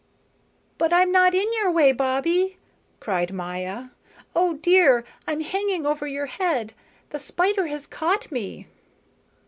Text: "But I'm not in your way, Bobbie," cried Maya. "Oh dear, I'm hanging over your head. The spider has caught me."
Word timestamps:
"But 0.79 0.91
I'm 0.91 1.11
not 1.11 1.35
in 1.35 1.53
your 1.53 1.69
way, 1.71 1.91
Bobbie," 1.91 2.57
cried 2.99 3.31
Maya. 3.31 3.89
"Oh 4.35 4.53
dear, 4.53 5.03
I'm 5.27 5.41
hanging 5.41 5.85
over 5.85 6.07
your 6.07 6.25
head. 6.25 6.73
The 7.11 7.19
spider 7.19 7.67
has 7.67 7.85
caught 7.85 8.31
me." 8.31 8.65